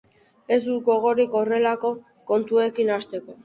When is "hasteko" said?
2.99-3.39